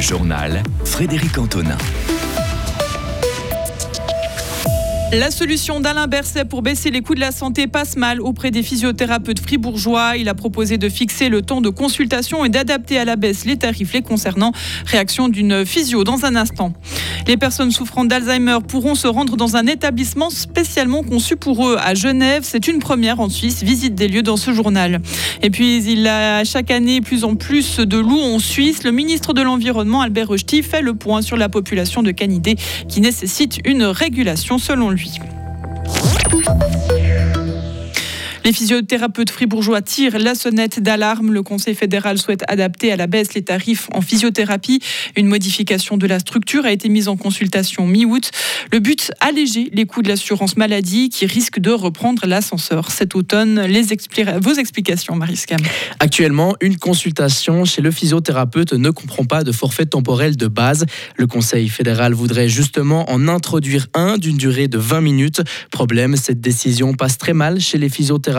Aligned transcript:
Journal 0.00 0.62
Frédéric 0.84 1.38
Antonin. 1.38 1.76
La 5.10 5.30
solution 5.30 5.80
d'Alain 5.80 6.06
Berset 6.06 6.44
pour 6.44 6.60
baisser 6.60 6.90
les 6.90 7.00
coûts 7.00 7.14
de 7.14 7.20
la 7.20 7.32
santé 7.32 7.66
passe 7.66 7.96
mal 7.96 8.20
auprès 8.20 8.50
des 8.50 8.62
physiothérapeutes 8.62 9.40
fribourgeois. 9.40 10.18
Il 10.18 10.28
a 10.28 10.34
proposé 10.34 10.76
de 10.76 10.90
fixer 10.90 11.30
le 11.30 11.40
temps 11.40 11.62
de 11.62 11.70
consultation 11.70 12.44
et 12.44 12.50
d'adapter 12.50 12.98
à 12.98 13.06
la 13.06 13.16
baisse 13.16 13.46
les 13.46 13.56
tarifs 13.56 13.94
les 13.94 14.02
concernant. 14.02 14.52
Réaction 14.84 15.30
d'une 15.30 15.64
physio 15.64 16.04
dans 16.04 16.26
un 16.26 16.36
instant. 16.36 16.74
Les 17.26 17.38
personnes 17.38 17.70
souffrant 17.70 18.04
d'Alzheimer 18.04 18.58
pourront 18.68 18.94
se 18.94 19.06
rendre 19.06 19.38
dans 19.38 19.56
un 19.56 19.66
établissement 19.66 20.28
spécialement 20.28 21.02
conçu 21.02 21.36
pour 21.36 21.66
eux 21.66 21.78
à 21.82 21.94
Genève. 21.94 22.42
C'est 22.44 22.68
une 22.68 22.78
première 22.78 23.18
en 23.18 23.30
Suisse. 23.30 23.62
Visite 23.62 23.94
des 23.94 24.08
lieux 24.08 24.22
dans 24.22 24.36
ce 24.36 24.52
journal. 24.52 25.00
Et 25.42 25.48
puis, 25.48 25.82
il 25.90 26.06
a 26.06 26.44
chaque 26.44 26.70
année 26.70 27.00
plus 27.00 27.24
en 27.24 27.34
plus 27.34 27.78
de 27.78 27.96
loups 27.96 28.20
en 28.20 28.38
Suisse. 28.38 28.84
Le 28.84 28.90
ministre 28.90 29.32
de 29.32 29.40
l'Environnement, 29.40 30.02
Albert 30.02 30.28
Rechty, 30.28 30.62
fait 30.62 30.82
le 30.82 30.92
point 30.92 31.22
sur 31.22 31.38
la 31.38 31.48
population 31.48 32.02
de 32.02 32.10
canidés 32.10 32.56
qui 32.88 33.00
nécessite 33.00 33.58
une 33.64 33.84
régulation 33.84 34.58
selon 34.58 34.90
lui 34.90 34.97
lui. 34.98 36.67
Les 38.48 38.54
physiothérapeutes 38.54 39.28
fribourgeois 39.28 39.82
tirent 39.82 40.18
la 40.18 40.34
sonnette 40.34 40.80
d'alarme. 40.80 41.34
Le 41.34 41.42
Conseil 41.42 41.74
fédéral 41.74 42.16
souhaite 42.16 42.44
adapter 42.48 42.90
à 42.90 42.96
la 42.96 43.06
baisse 43.06 43.34
les 43.34 43.42
tarifs 43.42 43.90
en 43.92 44.00
physiothérapie. 44.00 44.80
Une 45.16 45.26
modification 45.26 45.98
de 45.98 46.06
la 46.06 46.18
structure 46.18 46.64
a 46.64 46.72
été 46.72 46.88
mise 46.88 47.08
en 47.08 47.18
consultation 47.18 47.86
mi-août. 47.86 48.30
Le 48.72 48.78
but, 48.78 49.12
alléger 49.20 49.68
les 49.74 49.84
coûts 49.84 50.00
de 50.00 50.08
l'assurance 50.08 50.56
maladie 50.56 51.10
qui 51.10 51.26
risquent 51.26 51.58
de 51.58 51.72
reprendre 51.72 52.26
l'ascenseur 52.26 52.90
cet 52.90 53.14
automne. 53.14 53.60
Les 53.66 53.82
Vos 54.40 54.54
explications, 54.54 55.14
Mariscam. 55.14 55.60
Actuellement, 56.00 56.54
une 56.62 56.78
consultation 56.78 57.66
chez 57.66 57.82
le 57.82 57.90
physiothérapeute 57.90 58.72
ne 58.72 58.88
comprend 58.88 59.26
pas 59.26 59.44
de 59.44 59.52
forfait 59.52 59.84
temporel 59.84 60.38
de 60.38 60.46
base. 60.46 60.86
Le 61.16 61.26
Conseil 61.26 61.68
fédéral 61.68 62.14
voudrait 62.14 62.48
justement 62.48 63.10
en 63.10 63.28
introduire 63.28 63.88
un 63.92 64.16
d'une 64.16 64.38
durée 64.38 64.68
de 64.68 64.78
20 64.78 65.02
minutes. 65.02 65.42
Problème, 65.70 66.16
cette 66.16 66.40
décision 66.40 66.94
passe 66.94 67.18
très 67.18 67.34
mal 67.34 67.60
chez 67.60 67.76
les 67.76 67.90
physiothérapeutes 67.90 68.37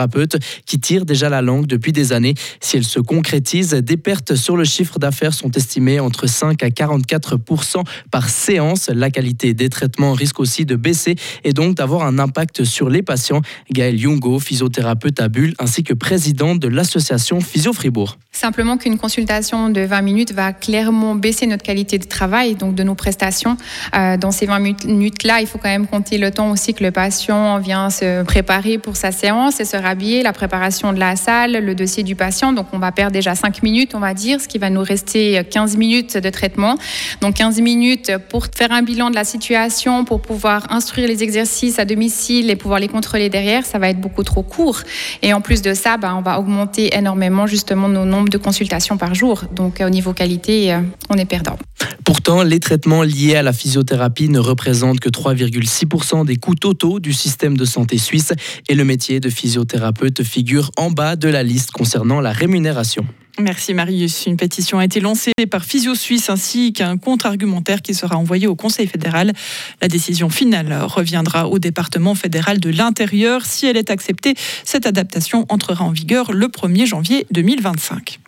qui 0.66 0.78
tirent 0.78 1.04
déjà 1.04 1.28
la 1.28 1.42
langue 1.42 1.66
depuis 1.66 1.92
des 1.92 2.12
années. 2.12 2.34
Si 2.60 2.76
elle 2.76 2.84
se 2.84 3.00
concrétise, 3.00 3.70
des 3.70 3.96
pertes 3.96 4.34
sur 4.34 4.56
le 4.56 4.64
chiffre 4.64 4.98
d'affaires 4.98 5.34
sont 5.34 5.50
estimées 5.50 6.00
entre 6.00 6.26
5 6.26 6.62
à 6.62 6.68
44% 6.68 7.84
par 8.10 8.28
séance. 8.28 8.88
La 8.88 9.10
qualité 9.10 9.54
des 9.54 9.68
traitements 9.68 10.12
risque 10.12 10.40
aussi 10.40 10.64
de 10.64 10.76
baisser 10.76 11.16
et 11.44 11.52
donc 11.52 11.76
d'avoir 11.76 12.02
un 12.02 12.18
impact 12.18 12.64
sur 12.64 12.88
les 12.88 13.02
patients. 13.02 13.42
Gaël 13.70 13.98
Jungo, 13.98 14.38
physiothérapeute 14.38 15.20
à 15.20 15.28
Bulle, 15.28 15.54
ainsi 15.58 15.82
que 15.82 15.94
président 15.94 16.54
de 16.54 16.68
l'association 16.68 17.40
Physio 17.40 17.72
Fribourg. 17.72 18.18
Simplement 18.40 18.78
qu'une 18.78 18.96
consultation 18.96 19.68
de 19.68 19.82
20 19.82 20.00
minutes 20.00 20.32
va 20.32 20.54
clairement 20.54 21.14
baisser 21.14 21.46
notre 21.46 21.62
qualité 21.62 21.98
de 21.98 22.06
travail, 22.06 22.54
donc 22.54 22.74
de 22.74 22.82
nos 22.82 22.94
prestations. 22.94 23.58
Euh, 23.94 24.16
dans 24.16 24.30
ces 24.30 24.46
20 24.46 24.60
minutes-là, 24.86 25.42
il 25.42 25.46
faut 25.46 25.58
quand 25.58 25.68
même 25.68 25.86
compter 25.86 26.16
le 26.16 26.30
temps 26.30 26.50
aussi 26.50 26.72
que 26.72 26.82
le 26.82 26.90
patient 26.90 27.58
vient 27.58 27.90
se 27.90 28.22
préparer 28.22 28.78
pour 28.78 28.96
sa 28.96 29.12
séance 29.12 29.60
et 29.60 29.66
se 29.66 29.76
rhabiller, 29.76 30.22
la 30.22 30.32
préparation 30.32 30.94
de 30.94 30.98
la 30.98 31.16
salle, 31.16 31.62
le 31.62 31.74
dossier 31.74 32.02
du 32.02 32.16
patient. 32.16 32.54
Donc 32.54 32.68
on 32.72 32.78
va 32.78 32.92
perdre 32.92 33.12
déjà 33.12 33.34
5 33.34 33.62
minutes, 33.62 33.94
on 33.94 34.00
va 34.00 34.14
dire, 34.14 34.40
ce 34.40 34.48
qui 34.48 34.56
va 34.56 34.70
nous 34.70 34.82
rester 34.82 35.44
15 35.44 35.76
minutes 35.76 36.16
de 36.16 36.30
traitement. 36.30 36.76
Donc 37.20 37.34
15 37.34 37.60
minutes 37.60 38.12
pour 38.30 38.46
faire 38.56 38.72
un 38.72 38.80
bilan 38.80 39.10
de 39.10 39.16
la 39.16 39.24
situation, 39.24 40.06
pour 40.06 40.22
pouvoir 40.22 40.72
instruire 40.72 41.08
les 41.08 41.22
exercices 41.22 41.78
à 41.78 41.84
domicile 41.84 42.48
et 42.48 42.56
pouvoir 42.56 42.80
les 42.80 42.88
contrôler 42.88 43.28
derrière, 43.28 43.66
ça 43.66 43.78
va 43.78 43.90
être 43.90 44.00
beaucoup 44.00 44.24
trop 44.24 44.42
court. 44.42 44.80
Et 45.20 45.34
en 45.34 45.42
plus 45.42 45.60
de 45.60 45.74
ça, 45.74 45.98
bah, 45.98 46.14
on 46.16 46.22
va 46.22 46.40
augmenter 46.40 46.96
énormément 46.96 47.46
justement 47.46 47.86
nos 47.86 48.06
nombres 48.06 48.29
de 48.30 48.38
consultations 48.38 48.96
par 48.96 49.14
jour. 49.14 49.44
Donc 49.54 49.80
euh, 49.80 49.86
au 49.86 49.90
niveau 49.90 50.12
qualité, 50.12 50.72
euh, 50.72 50.80
on 51.08 51.16
est 51.16 51.26
perdant. 51.26 51.58
Pourtant, 52.04 52.42
les 52.42 52.60
traitements 52.60 53.02
liés 53.02 53.36
à 53.36 53.42
la 53.42 53.52
physiothérapie 53.52 54.28
ne 54.28 54.38
représentent 54.38 55.00
que 55.00 55.08
3,6% 55.08 56.24
des 56.24 56.36
coûts 56.36 56.54
totaux 56.54 57.00
du 57.00 57.12
système 57.12 57.56
de 57.56 57.64
santé 57.64 57.98
suisse 57.98 58.32
et 58.68 58.74
le 58.74 58.84
métier 58.84 59.20
de 59.20 59.28
physiothérapeute 59.28 60.22
figure 60.22 60.70
en 60.76 60.90
bas 60.90 61.16
de 61.16 61.28
la 61.28 61.42
liste 61.42 61.70
concernant 61.70 62.20
la 62.20 62.32
rémunération. 62.32 63.04
Merci 63.40 63.74
Marius. 63.74 64.26
Une 64.26 64.36
pétition 64.36 64.78
a 64.78 64.84
été 64.84 65.00
lancée 65.00 65.32
par 65.50 65.64
Physio 65.64 65.94
Suisse 65.94 66.30
ainsi 66.30 66.72
qu'un 66.72 66.96
contre-argumentaire 66.96 67.82
qui 67.82 67.94
sera 67.94 68.16
envoyé 68.16 68.46
au 68.46 68.54
Conseil 68.54 68.86
fédéral. 68.86 69.32
La 69.80 69.88
décision 69.88 70.28
finale 70.28 70.72
reviendra 70.84 71.48
au 71.48 71.58
département 71.58 72.14
fédéral 72.14 72.60
de 72.60 72.70
l'Intérieur. 72.70 73.44
Si 73.44 73.66
elle 73.66 73.76
est 73.76 73.90
acceptée, 73.90 74.34
cette 74.64 74.86
adaptation 74.86 75.46
entrera 75.48 75.84
en 75.84 75.90
vigueur 75.90 76.32
le 76.32 76.46
1er 76.46 76.86
janvier 76.86 77.26
2025. 77.30 78.20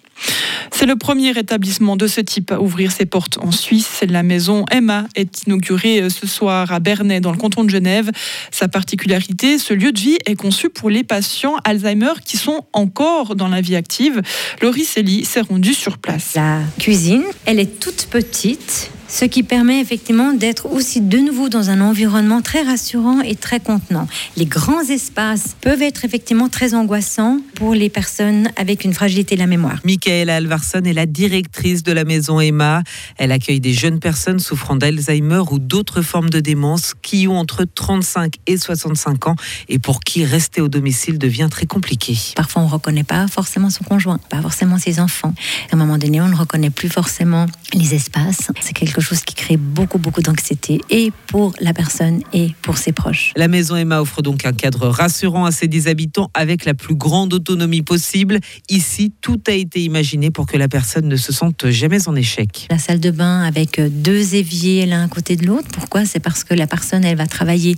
C'est 0.71 0.87
le 0.87 0.97
premier 0.97 1.31
établissement 1.38 1.97
de 1.97 2.06
ce 2.06 2.21
type 2.21 2.50
à 2.50 2.60
ouvrir 2.60 2.93
ses 2.93 3.06
portes 3.06 3.38
en 3.38 3.50
Suisse. 3.50 4.03
La 4.09 4.22
maison 4.22 4.65
Emma 4.71 5.06
est 5.15 5.47
inaugurée 5.47 6.03
euh, 6.03 6.09
ce 6.09 6.27
soir 6.27 6.72
à 6.72 6.81
Bernay, 6.81 7.21
dans 7.21 7.31
le 7.31 7.38
canton 7.38 7.65
de 7.65 7.71
Genève. 7.71 8.10
Sa 8.50 8.69
particularité, 8.69 9.59
ce 9.59 9.75
lieu 9.75 9.93
de 9.93 10.00
vie 10.00 10.19
est 10.27 10.34
conçu 10.34 10.71
pour 10.71 10.91
les 10.91 11.05
patients 11.05 11.56
Alzheimer 11.65 12.15
qui 12.25 12.37
sont 12.37 12.65
encore 12.72 13.37
dans 13.37 13.49
la 13.49 13.61
vie 13.61 13.77
active. 13.77 14.22
Laurie 14.61 14.84
Selly 14.84 15.25
s'est 15.25 15.43
rendue 15.43 15.75
sur 15.75 15.99
place. 15.99 16.34
La 16.34 16.61
cuisine, 16.78 17.25
elle 17.44 17.61
est 17.61 17.78
toute 17.78 18.09
petite 18.11 18.91
ce 19.12 19.27
qui 19.27 19.43
permet 19.43 19.78
effectivement 19.78 20.33
d'être 20.33 20.73
aussi 20.73 21.03
de 21.03 21.19
nouveau 21.19 21.50
dans 21.50 21.69
un 21.69 21.83
environnement 21.83 22.41
très 22.41 22.62
rassurant 22.62 23.21
et 23.21 23.34
très 23.34 23.61
contenant. 23.61 24.09
Les 24.39 24.47
grands 24.47 24.81
espaces 24.81 25.55
peuvent 25.61 25.83
être 25.83 26.06
effectivement 26.06 26.49
très 26.49 26.73
angoissants 26.73 27.39
pour 27.55 27.75
les 27.75 27.91
personnes 27.91 28.49
avec 28.56 28.84
une 28.84 28.95
fragilité 28.95 29.34
de 29.34 29.41
la 29.41 29.47
mémoire. 29.47 29.81
Michaela 29.84 30.37
Alvarsson 30.37 30.81
est 30.84 30.95
la 30.95 31.05
directrice 31.05 31.83
de 31.83 31.93
la 31.93 32.05
maison 32.05 32.41
Emma. 32.41 32.83
Elle 33.19 33.33
accueille 33.33 33.61
des 33.61 33.75
jeunes 33.75 34.00
personnes 34.00 34.39
souffrant 34.39 34.77
d'Alzheimer 34.77 35.43
ou 35.50 35.59
d'autres 35.59 36.00
formes 36.00 36.31
de 36.31 36.41
démence 36.41 36.94
qui 37.03 37.29
ont 37.29 37.37
entre 37.37 37.65
35 37.65 38.37
et 38.47 38.56
65 38.56 39.27
ans 39.27 39.37
et 39.69 39.79
pour 39.79 40.00
qui 40.00 40.25
rester 40.25 40.62
au 40.62 40.69
domicile 40.69 41.19
devient 41.19 41.49
très 41.50 41.67
compliqué. 41.67 42.17
Parfois, 42.34 42.62
on 42.62 42.67
ne 42.67 42.71
reconnaît 42.71 43.05
pas 43.05 43.29
forcément 43.29 43.69
son 43.69 43.84
conjoint, 43.84 44.19
pas 44.31 44.41
forcément 44.41 44.79
ses 44.79 45.00
enfants. 45.00 45.34
À 45.71 45.75
un 45.75 45.79
moment 45.79 45.99
donné, 45.99 46.23
on 46.23 46.29
ne 46.29 46.34
reconnaît 46.34 46.71
plus 46.71 46.89
forcément 46.89 47.44
les 47.75 47.94
espaces. 47.94 48.50
C'est 48.60 48.72
quelque 48.72 49.00
chose 49.00 49.22
qui 49.22 49.34
crée 49.34 49.56
beaucoup, 49.56 49.99
beaucoup 49.99 50.22
d'anxiété 50.22 50.81
et 50.91 51.12
pour 51.27 51.53
la 51.60 51.72
personne 51.72 52.22
et 52.33 52.55
pour 52.62 52.78
ses 52.78 52.93
proches. 52.93 53.33
La 53.37 53.49
maison 53.49 53.77
Emma 53.77 54.00
offre 54.00 54.22
donc 54.22 54.44
un 54.44 54.53
cadre 54.53 54.88
rassurant 54.88 55.44
à 55.44 55.50
ses 55.50 55.69
10 55.69 55.88
habitants 55.88 56.31
avec 56.34 56.65
la 56.65 56.75
plus 56.75 56.94
grande 56.94 57.32
autonomie 57.34 57.82
possible. 57.82 58.38
Ici, 58.69 59.12
tout 59.21 59.41
a 59.49 59.53
été 59.53 59.82
imaginé 59.82 60.31
pour 60.31 60.47
que 60.47 60.56
la 60.56 60.69
personne 60.69 61.09
ne 61.09 61.16
se 61.16 61.32
sente 61.32 61.69
jamais 61.71 62.09
en 62.09 62.16
échec. 62.16 62.66
La 62.71 62.78
salle 62.78 63.00
de 63.00 63.11
bain 63.11 63.43
avec 63.43 63.81
deux 63.81 64.34
éviers 64.34 64.87
l'un 64.87 65.05
à 65.05 65.09
côté 65.09 65.37
de 65.37 65.47
l'autre. 65.47 65.69
Pourquoi? 65.72 66.05
C'est 66.05 66.21
parce 66.21 66.44
que 66.44 66.55
la 66.55 66.66
personne, 66.66 67.05
elle 67.05 67.16
va 67.16 67.27
travailler 67.27 67.77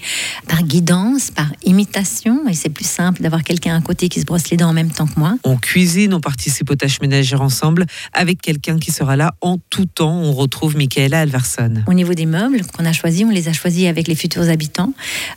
par 0.49 0.63
guidance, 0.63 1.31
par 1.31 1.47
imitation 1.65 2.49
et 2.49 2.55
c'est 2.55 2.69
plus 2.69 2.87
simple 2.87 3.23
d'avoir 3.23 3.45
quelqu'un 3.45 3.77
à 3.77 3.81
côté 3.81 4.09
qui 4.09 4.21
se 4.21 4.25
brosse 4.25 4.51
les 4.51 4.57
dents 4.57 4.71
en 4.71 4.73
même 4.73 4.91
temps 4.91 5.07
que 5.07 5.19
moi. 5.19 5.37
On 5.45 5.57
cuisine, 5.57 6.15
on 6.15 6.21
participe 6.21 6.71
aux 6.71 6.77
tâches 6.77 7.01
ménagères 7.01 7.43
ensemble 7.43 7.87
avec 8.13 8.41
quelqu'un 8.41 8.79
qui 8.79 8.91
sera 8.91 9.17
là 9.17 9.35
en 9.41 9.59
tout 9.71 9.84
temps. 9.87 10.21
On 10.21 10.33
retrouve 10.33 10.77
Michaela 10.77 11.21
Alverson. 11.21 11.83
Au 11.87 11.95
niveau 11.95 12.15
des 12.15 12.27
meubles 12.27 12.63
qu'on 12.67 12.85
a 12.85 12.93
choisis, 12.93 13.25
on 13.25 13.31
les 13.31 13.49
a 13.49 13.53
choisis 13.53 13.87
avec 13.87 14.09
les 14.09 14.15
futurs 14.15 14.49
habitants. 14.49 14.93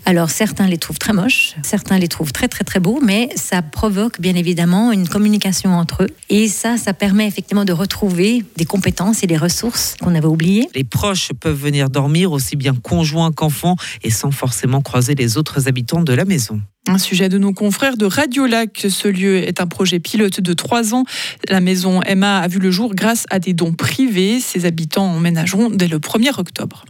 Alors 0.06 0.30
certains 0.30 0.68
les 0.68 0.78
trouvent 0.78 1.00
très 1.00 1.14
moches, 1.14 1.56
certains 1.64 1.98
les 1.98 2.08
trouvent 2.08 2.32
très 2.32 2.48
très 2.48 2.64
très 2.64 2.80
beaux, 2.80 3.00
mais 3.04 3.30
ça 3.36 3.62
provoque 3.62 4.20
bien 4.20 4.36
évidemment 4.36 4.92
une 4.92 5.08
communication 5.08 5.76
entre 5.76 6.04
eux. 6.04 6.10
Et 6.30 6.48
ça, 6.48 6.78
ça 6.78 6.94
permet 6.94 7.28
effectivement 7.28 7.66
de 7.66 7.74
retrouver 7.74 8.44
des 8.56 8.66
compétences 8.66 9.24
et 9.24 9.28
des 9.28 9.38
ressources 9.38 9.96
qu'on 10.02 10.16
avait 10.16 10.28
oubliées. 10.28 10.70
Les 10.76 10.84
proches 10.84 11.32
peuvent 11.40 11.60
venir 11.60 11.90
dormir 11.90 12.32
aussi 12.32 12.56
bien 12.56 12.74
conjoints 12.74 13.32
qu'enfants 13.32 13.76
et 14.04 14.10
sans 14.10 14.32
forcément 14.32 14.82
croiser 14.82 15.16
les 15.16 15.38
autres 15.38 15.68
habitants 15.68 16.02
de 16.02 16.14
la 16.14 16.26
maison. 16.26 16.62
Un 16.88 16.98
sujet 16.98 17.28
de 17.28 17.38
nos 17.38 17.52
confrères 17.52 17.98
de 17.98 18.06
Radio 18.06 18.46
Lac. 18.46 18.86
Ce 18.90 19.10
lieu 19.10 19.38
est 19.38 19.60
un 19.60 19.68
projet 19.68 20.00
pilote 20.00 20.40
de 20.40 20.54
trois 20.54 20.94
ans. 20.94 21.04
La 21.50 21.60
maison 21.60 22.02
Emma 22.02 22.40
a 22.40 22.48
vu 22.48 22.60
le 22.60 22.72
jour 22.72 22.96
grâce 22.96 23.26
à 23.30 23.40
des 23.40 23.54
dons 23.54 23.74
privés. 23.74 24.40
Ses 24.40 24.66
habitants 24.66 25.16
emménageront 25.16 25.70
dès 25.70 25.88
le 25.88 26.00
1er 26.00 26.40
octobre. 26.40 26.86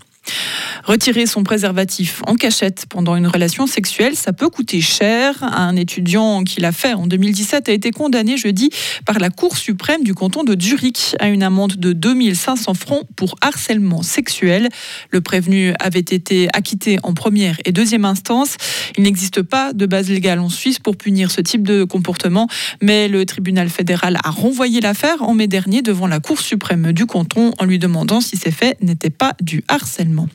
Retirer 0.84 1.26
son 1.26 1.44
préservatif 1.44 2.22
en 2.28 2.36
cachette 2.36 2.86
pendant 2.90 3.16
une 3.16 3.28
relation 3.28 3.68
sexuelle, 3.68 4.16
ça 4.16 4.32
peut 4.34 4.50
coûter 4.50 4.82
cher. 4.82 5.44
Un 5.44 5.76
étudiant 5.76 6.44
qui 6.44 6.62
l'a 6.62 6.72
fait 6.72 6.94
en 6.94 7.08
2017 7.08 7.70
a 7.70 7.72
été 7.72 7.92
condamné 7.92 8.38
jeudi 8.38 8.70
par 9.06 9.20
la 9.20 9.30
Cour 9.30 9.58
suprême 9.58 10.04
du 10.04 10.14
canton 10.14 10.44
de 10.44 10.60
Zurich 10.60 11.16
à 11.20 11.28
une 11.28 11.44
amende 11.44 11.74
de 11.74 11.94
2500 11.94 12.74
francs 12.74 13.04
pour 13.16 13.36
harcèlement 13.42 14.02
sexuel. 14.02 14.70
Le 15.12 15.22
prévenu 15.22 15.74
avait 15.80 16.00
été 16.00 16.48
acquitté 16.54 17.00
en 17.04 17.14
première 17.14 17.58
et 17.66 17.72
deuxième 17.72 18.06
instance. 18.06 18.56
Il 18.98 19.04
n'existe 19.04 19.42
pas 19.42 19.74
de 19.74 19.86
base 19.86 20.10
légale 20.10 20.40
en 20.40 20.50
Suisse 20.50 20.80
pour 20.80 20.96
punir 20.96 21.32
ce 21.32 21.42
type 21.42 21.68
de 21.68 21.84
comportement, 21.84 22.48
mais 22.82 23.08
le 23.08 23.26
tribunal 23.26 23.70
fédéral 23.70 24.18
a 24.24 24.30
renvoyé 24.30 24.82
l'affaire 24.82 25.22
en 25.22 25.34
mai 25.34 25.48
dernier 25.48 25.82
devant 25.82 26.08
la 26.08 26.20
Cour 26.20 26.40
suprême 26.40 26.94
du 26.94 27.06
canton 27.06 27.52
en 27.60 27.66
lui 27.66 27.80
demandant 27.80 28.22
si 28.22 28.38
ces 28.38 28.52
faits 28.52 28.82
n'étaient 28.82 29.10
pas 29.10 29.34
du 29.42 29.64
harcèlement 29.68 30.17
également. 30.18 30.30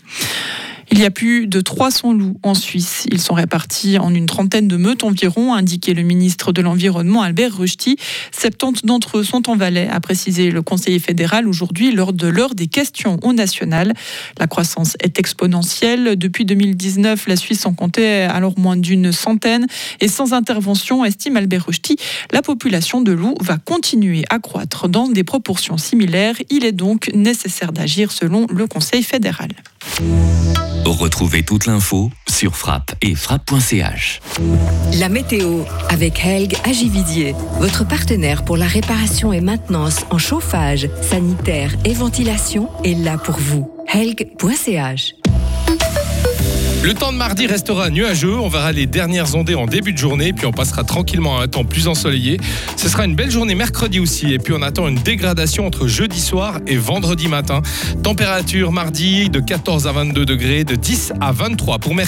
Il 0.91 0.99
y 0.99 1.05
a 1.05 1.11
plus 1.11 1.47
de 1.47 1.61
300 1.61 2.13
loups 2.13 2.39
en 2.43 2.55
Suisse. 2.55 3.07
Ils 3.11 3.21
sont 3.21 3.35
répartis 3.35 3.99
en 3.99 4.15
une 4.15 4.27
trentaine 4.27 4.69
de 4.69 4.77
meutes 4.77 5.05
environ, 5.05 5.55
a 5.55 5.59
indiqué 5.59 5.95
le 5.95 6.03
ministre 6.03 6.53
de 6.53 6.61
l'Environnement 6.61 7.23
Albert 7.23 7.57
Rushti. 7.57 7.97
70 8.33 8.85
d'entre 8.85 9.19
eux 9.19 9.25
sont 9.25 9.49
en 9.49 9.57
Valais, 9.57 9.89
a 9.89 10.01
précisé 10.01 10.51
le 10.51 10.63
conseiller 10.63 10.99
fédéral 10.99 11.49
aujourd'hui 11.49 11.93
lors 11.93 12.13
de 12.13 12.27
l'heure 12.27 12.55
des 12.55 12.67
questions 12.67 13.19
au 13.23 13.33
national. 13.33 13.95
La 14.39 14.47
croissance 14.47 14.97
est 15.01 15.19
exponentielle. 15.19 16.17
Depuis 16.17 16.45
2019, 16.45 17.27
la 17.27 17.37
Suisse 17.37 17.65
en 17.67 17.75
comptait 17.75 18.23
alors 18.23 18.59
moins 18.59 18.77
d'une 18.77 19.13
centaine. 19.13 19.67
Et 20.01 20.09
sans 20.09 20.33
intervention, 20.33 21.05
estime 21.05 21.37
Albert 21.37 21.67
Rushti, 21.67 21.97
la 22.33 22.43
population 22.43 23.01
de 23.01 23.13
loups 23.13 23.37
va 23.41 23.59
continuer 23.59 24.25
à 24.31 24.39
croître 24.39 24.89
dans 24.89 25.09
des 25.09 25.25
proportions 25.25 25.79
similaires. 25.79 26.37
Il 26.51 26.65
est 26.65 26.73
donc 26.73 27.11
nécessaire 27.15 27.73
d'agir 27.73 28.13
selon 28.13 28.47
le 28.51 28.67
Conseil 28.67 29.03
fédéral. 29.03 29.51
Retrouvez 30.85 31.45
toute 31.45 31.67
l'info 31.67 32.11
sur 32.29 32.57
frappe 32.57 32.93
et 33.03 33.15
frappe.ch. 33.15 34.21
La 34.99 35.09
météo 35.09 35.61
avec 35.89 36.25
Helg 36.25 36.57
Agividier, 36.65 37.35
votre 37.61 37.87
partenaire 37.87 38.45
pour 38.45 38.57
la 38.57 38.67
réparation 38.67 39.33
et 39.33 39.41
maintenance 39.41 40.05
en 40.11 40.19
chauffage, 40.19 40.89
sanitaire 41.03 41.73
et 41.85 41.95
ventilation 41.95 42.69
est 42.85 42.95
là 42.95 43.17
pour 43.17 43.37
vous. 43.37 43.71
Helg.ch 43.93 45.22
le 46.83 46.95
temps 46.95 47.13
de 47.13 47.17
mardi 47.17 47.47
restera 47.47 47.91
nuageux. 47.91 48.35
On 48.35 48.49
verra 48.49 48.73
les 48.73 48.87
dernières 48.87 49.37
ondées 49.37 49.55
en 49.55 49.67
début 49.67 49.93
de 49.93 49.99
journée, 49.99 50.33
puis 50.33 50.47
on 50.47 50.51
passera 50.51 50.83
tranquillement 50.83 51.39
à 51.39 51.45
un 51.45 51.49
temps 51.49 51.65
plus 51.65 51.87
ensoleillé. 51.87 52.41
Ce 52.77 52.89
sera 52.89 53.05
une 53.05 53.15
belle 53.15 53.31
journée 53.31 53.55
mercredi 53.55 54.01
aussi, 54.01 54.33
et 54.33 54.39
puis 54.39 54.53
on 54.53 54.63
attend 54.63 54.89
une 54.89 54.97
dégradation 54.97 55.65
entre 55.65 55.87
jeudi 55.87 56.21
soir 56.21 56.59
et 56.67 56.77
vendredi 56.77 57.29
matin. 57.29 57.63
Température 58.03 58.73
mardi 58.73 59.31
de 59.31 59.39
14 59.39 59.87
à 59.87 59.93
22 59.93 60.25
degrés, 60.25 60.65
de 60.65 60.75
10 60.75 61.13
à 61.21 61.31
23 61.31 61.79
pour 61.79 61.95
mercredi. 61.95 62.01